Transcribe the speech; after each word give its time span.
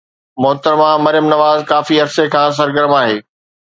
محترمه 0.43 0.89
مريم 1.05 1.25
نواز 1.33 1.59
ڪافي 1.71 1.95
عرصي 2.03 2.25
کان 2.33 2.49
سرگرم 2.59 2.91
آهي. 3.01 3.17